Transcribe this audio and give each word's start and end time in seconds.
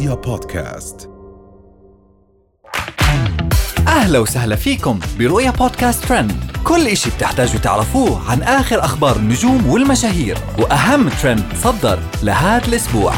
رؤيا 0.00 0.14
بودكاست. 0.14 1.10
أهلا 3.88 4.18
وسهلا 4.18 4.56
فيكم 4.56 5.00
برؤيا 5.18 5.50
بودكاست 5.50 6.04
ترند. 6.04 6.32
كل 6.64 6.86
إشي 6.86 7.10
بتحتاجوا 7.10 7.60
تعرفوه 7.60 8.30
عن 8.30 8.42
آخر 8.42 8.84
أخبار 8.84 9.16
النجوم 9.16 9.70
والمشاهير 9.70 10.38
وأهم 10.58 11.08
ترند 11.08 11.44
صدر 11.54 11.98
لهذا 12.22 12.68
الأسبوع. 12.68 13.14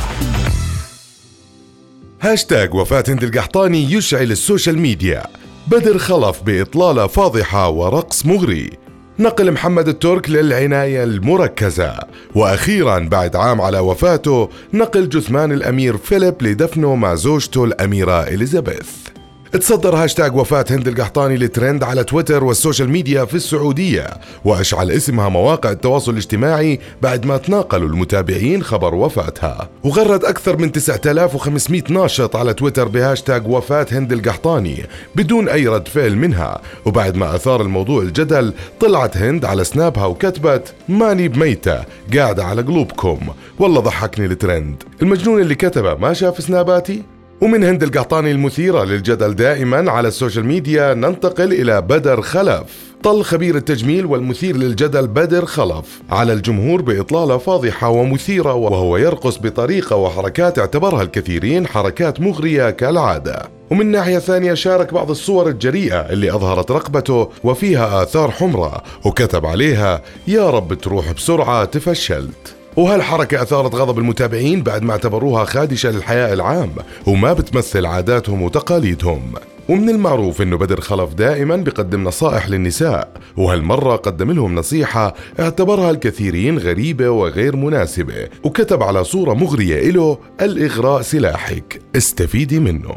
هاشتاج 2.21 2.75
وفاة 2.75 3.05
هند 3.09 3.23
القحطاني 3.23 3.93
يشعل 3.93 4.31
ال 4.31 4.38
social 4.38 4.79
media. 4.79 5.27
بدر 5.67 5.99
خلف 5.99 6.43
بإطلالة 6.43 7.07
فاضحة 7.07 7.69
ورقص 7.69 8.27
مغري. 8.27 8.71
نقل 9.19 9.53
محمد 9.53 9.89
الترك 9.89 10.31
للعناية 10.31 11.05
المركزة. 11.05 11.99
وأخيرا 12.35 12.99
بعد 12.99 13.37
عام 13.37 13.61
على 13.61 13.79
وفاته 13.79 14.49
نقل 14.75 15.09
جثمان 15.09 15.53
الأمير 15.53 15.97
فيليب 15.97 16.43
لدفنه 16.43 16.95
مع 16.95 17.15
زوجته 17.15 17.65
الأميرة 17.65 18.23
إليزابيث. 18.23 19.12
تصدر 19.61 19.97
هاشتاج 19.97 20.37
وفاة 20.37 20.65
هند 20.71 20.89
القحطاني 20.89 21.37
الترند 21.37 21.83
على 21.83 22.05
تويتر 22.05 22.45
والسوشيال 22.45 22.91
ميديا 22.91 23.25
في 23.25 23.35
السعودية 23.35 24.07
وأشعل 24.45 24.91
اسمها 24.91 25.29
مواقع 25.29 25.71
التواصل 25.71 26.13
الاجتماعي 26.13 26.81
بعد 27.03 27.27
ما 27.27 27.37
تناقلوا 27.37 27.89
المتابعين 27.89 28.63
خبر 28.63 28.95
وفاتها. 28.95 29.69
وغرد 29.85 30.25
أكثر 30.25 30.57
من 30.57 30.73
9500 30.73 31.83
ناشط 31.89 32.37
على 32.37 32.55
تويتر 32.55 32.89
بهاشتاج 32.89 33.49
وفاة 33.49 33.87
هند 33.93 34.13
القحطاني 34.13 34.87
بدون 35.15 35.49
أي 35.49 35.69
رد 35.69 35.89
فعل 35.89 36.17
منها. 36.17 36.61
وبعد 36.85 37.17
ما 37.17 37.35
أثار 37.35 37.63
الموضوع 37.63 38.03
الجدل 38.03 38.53
طلعت 38.81 39.17
هند 39.17 39.45
على 39.45 39.65
سنابها 39.65 40.07
وكتبت 40.07 40.75
ماني 40.89 41.29
بميتة 41.29 41.85
قاعدة 42.17 42.45
على 42.45 42.63
قلوبكم. 42.63 43.19
والله 43.59 43.81
ضحكني 43.81 44.27
الترند. 44.27 44.83
المجنون 45.03 45.41
اللي 45.41 45.55
كتبه 45.55 45.95
ما 45.95 46.13
شاف 46.13 46.43
سناباتي؟ 46.43 47.12
ومن 47.43 47.65
هند 47.65 47.83
القحطاني 47.83 48.31
المثيرة 48.31 48.85
للجدل 48.85 49.35
دائما 49.35 49.91
على 49.91 50.09
السوشيال 50.09 50.45
ميديا 50.47 50.95
ننتقل 50.95 51.53
إلى 51.53 51.81
بدر 51.81 52.23
خلف. 52.23 52.63
طل 53.03 53.25
خبير 53.25 53.57
التجميل 53.57 54.07
والمثير 54.07 54.57
للجدل 54.57 55.07
بدر 55.07 55.47
خلف. 55.47 56.03
على 56.11 56.33
الجمهور 56.33 56.83
بإطلالة 56.83 57.39
فاضحة 57.39 57.89
ومثيرة 57.89 58.55
وهو 58.55 58.97
يرقص 58.97 59.39
بطريقة 59.39 59.97
وحركات 59.97 60.59
اعتبرها 60.59 61.03
الكثيرين 61.03 61.67
حركات 61.67 62.21
مغرية 62.21 62.71
كالعادة. 62.71 63.43
ومن 63.71 63.87
ناحية 63.87 64.19
ثانية 64.19 64.55
شارك 64.55 64.95
بعض 64.95 65.11
الصور 65.11 65.49
الجريئة 65.49 66.01
اللي 66.01 66.35
أظهرت 66.35 66.71
رقبته 66.71 67.31
وفيها 67.45 68.03
آثار 68.03 68.31
حمراء 68.31 68.85
وكتب 69.05 69.47
عليها 69.47 70.03
يا 70.27 70.51
رب 70.51 70.75
تروح 70.75 71.13
بسرعة 71.13 71.65
تفشلت. 71.65 72.62
وهالحركة 72.77 73.43
أثارت 73.43 73.75
غضب 73.75 73.99
المتابعين 73.99 74.63
بعد 74.63 74.83
ما 74.83 74.93
اعتبروها 74.93 75.45
خادشة 75.45 75.91
للحياء 75.91 76.33
العام؟ 76.33 76.71
وما 77.07 77.33
بتمثل 77.33 77.87
عاداتهم 77.87 78.43
وتقاليدهم؟ 78.43 79.23
ومن 79.69 79.89
المعروف 79.89 80.43
إنه 80.43 80.57
بدر 80.57 80.81
خلف 80.81 81.15
دائما 81.15 81.57
بقدم 81.57 82.05
نصائح 82.05 82.49
للنساء. 82.49 83.13
وهالمرة 83.37 83.97
قدم 83.97 84.33
لهم 84.33 84.55
نصيحة 84.55 85.15
اعتبرها 85.41 85.91
الكثيرين 85.91 86.59
غريبة 86.59 87.11
وغير 87.11 87.57
مناسبة 87.57 88.29
وكتب 88.45 88.83
على 88.83 89.05
صورة 89.05 89.35
مغرية 89.35 89.91
له 89.91 90.19
الإغراء 90.41 91.03
سلاحك 91.03 91.81
استفيدي 91.97 92.59
منه. 92.59 92.95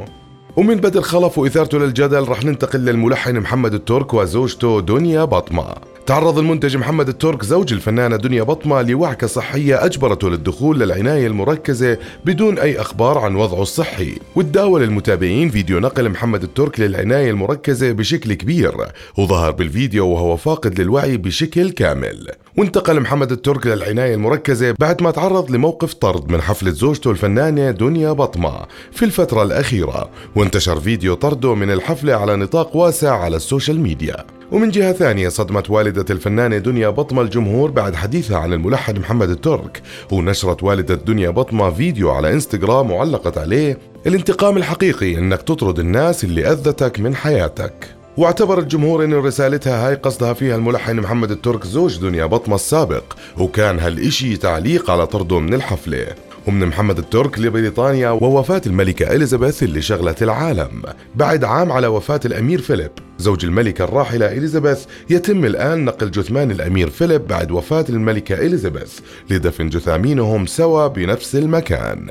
ومن 0.56 0.76
بدر 0.76 1.02
خلف 1.02 1.38
وإثارته 1.38 1.78
للجدل 1.78 2.28
رح 2.28 2.44
ننتقل 2.44 2.80
للملحن 2.80 3.40
محمد 3.40 3.74
الترك 3.74 4.14
وزوجته 4.14 4.82
دنيا 4.82 5.24
بطمة. 5.24 5.95
تعرض 6.06 6.40
المنتج 6.40 6.78
محمد 6.78 7.08
الترك 7.08 7.44
زوج 7.44 7.74
الفنانة 7.74 8.16
دنيا 8.16 8.44
بطمة 8.44 8.82
لوعكة 8.82 9.28
صحية 9.28 9.86
أجبرته 9.86 10.30
للدخول 10.30 10.80
للعناية 10.80 11.28
المركزة 11.28 11.98
بدون 12.26 12.60
أي 12.60 12.82
أخبار 12.82 13.18
عن 13.18 13.36
وضعه 13.36 13.62
الصحي. 13.62 14.16
وتداول 14.36 14.84
المتابعين 14.84 15.50
فيديو 15.50 15.80
نقل 15.80 16.10
محمد 16.10 16.44
الترك 16.44 16.80
للعناية 16.80 17.32
المركزة 17.32 17.92
بشكل 17.92 18.34
كبير. 18.34 18.74
وظهر 19.18 19.52
بالفيديو 19.52 20.08
وهو 20.08 20.38
فاقد 20.38 20.82
للوعي 20.82 21.18
بشكل 21.18 21.70
كامل. 21.70 22.32
وانتقل 22.58 23.00
محمد 23.00 23.32
الترك 23.32 23.68
للعناية 23.68 24.16
المركزة 24.16 24.76
بعد 24.80 25.04
ما 25.04 25.12
تعرض 25.12 25.52
لموقف 25.52 25.94
طرد 25.94 26.32
من 26.32 26.42
حفلة 26.42 26.72
زوجته 26.72 27.12
الفنانة 27.12 27.72
دنيا 27.72 28.12
بطمة 28.12 28.66
في 28.92 29.06
الفترة 29.06 29.44
الأخيرة. 29.44 30.10
وانتشر 30.36 30.80
فيديو 30.80 31.14
طرده 31.14 31.56
من 31.56 31.72
الحفلة 31.72 32.14
على 32.14 32.36
نطاق 32.36 32.76
واسع 32.76 33.24
على 33.24 33.36
السوشيال 33.36 33.80
ميديا. 33.80 34.26
ومن 34.52 34.72
جهة 34.72 34.94
ثانية 34.94 35.30
صدمت 35.30 35.70
والدة 35.70 36.06
الفنانة 36.10 36.58
دنيا 36.58 36.90
بطمة 36.90 37.22
الجمهور 37.22 37.72
بعد 37.72 37.96
حديثها 37.96 38.38
عن 38.38 38.54
الملحن 38.54 39.00
محمد 39.00 39.30
الترك 39.30 39.82
ونشرت 40.12 40.64
والدة 40.64 40.96
دنيا 40.96 41.30
بطمة 41.30 41.72
فيديو 41.72 42.12
على 42.12 42.34
إنستغرام 42.34 42.92
وعلقت 42.92 43.38
عليه 43.38 43.78
الانتقام 44.08 44.58
الحقيقي 44.58 45.18
إنك 45.18 45.42
تطرد 45.42 45.80
الناس 45.80 46.24
اللي 46.24 46.52
أذتك 46.52 47.00
من 47.00 47.16
حياتك. 47.16 47.74
واعتبر 48.18 48.60
الجمهور 48.60 49.04
إن 49.04 49.14
رسالتها 49.14 49.88
هاي 49.88 49.96
قصدها 49.96 50.34
فيها 50.34 50.56
الملحن 50.56 50.96
محمد 50.96 51.32
الترك 51.32 51.66
زوج 51.66 51.98
دنيا 52.00 52.26
بطمة 52.26 52.56
السابق 52.56 53.04
وكان 53.38 53.80
هالإشي 53.80 54.38
تعليق 54.38 54.92
على 54.92 55.08
طرده 55.08 55.40
من 55.40 55.54
الحفلة. 55.54 56.08
ومن 56.48 56.66
محمد 56.66 56.98
الترك 56.98 57.40
لبريطانيا 57.40 58.10
ووفاة 58.10 58.62
الملكة 58.66 59.16
إليزابيث 59.16 59.64
اللي 59.64 59.82
شغلت 59.82 60.24
العالم. 60.24 60.82
بعد 61.16 61.44
عام 61.44 61.72
على 61.72 61.88
وفاة 61.88 62.20
الأمير 62.26 62.62
فيليب 62.62 62.92
زوج 63.18 63.46
الملكة 63.46 63.84
الراحلة 63.84 64.32
إليزابيث 64.32 64.86
يتم 65.10 65.46
الآن 65.46 65.86
نقل 65.86 66.12
جثمان 66.12 66.52
الأمير 66.52 66.90
فيليب 66.90 67.28
بعد 67.28 67.52
وفاة 67.52 67.86
الملكة 67.90 68.36
إليزابيث 68.36 69.00
لدفن 69.30 69.70
جثامينهم 69.70 70.46
سوا 70.46 70.88
بنفس 70.88 71.36
المكان. 71.36 72.10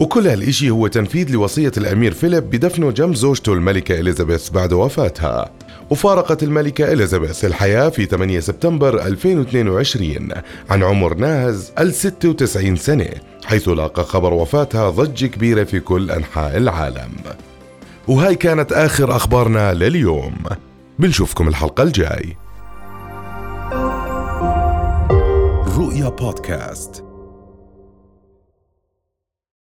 وكل 0.00 0.26
هالإشي 0.26 0.70
هو 0.70 0.86
تنفيذ 0.86 1.30
لوصية 1.30 1.72
الأمير 1.76 2.12
فيليب 2.12 2.50
بدفنه 2.50 2.90
جنب 2.90 3.14
زوجته 3.14 3.52
الملكة 3.52 4.00
إليزابيث 4.00 4.50
بعد 4.50 4.72
وفاتها. 4.72 5.50
وفارقت 5.90 6.42
الملكة 6.42 6.92
إليزابيث 6.92 7.44
الحياة 7.44 7.88
في 7.88 8.04
8 8.04 8.40
سبتمبر 8.40 9.06
2022 9.06 10.28
عن 10.70 10.82
عمر 10.82 11.14
ناهز 11.14 11.72
ال 11.78 11.94
96 11.94 12.76
سنة. 12.76 13.10
حيث 13.46 13.68
لاقى 13.68 14.04
خبر 14.04 14.34
وفاتها 14.34 14.90
ضجة 14.90 15.26
كبيرة 15.26 15.64
في 15.64 15.80
كل 15.80 16.10
أنحاء 16.10 16.56
العالم. 16.56 17.12
وهاي 18.08 18.34
كانت 18.34 18.72
آخر 18.72 19.16
أخبارنا 19.16 19.74
لليوم. 19.74 20.34
بنشوفكم 20.98 21.48
الحلقة 21.48 21.82
الجاي. 21.82 22.36
رؤيا 25.78 26.08
بودكاست. 26.08 27.05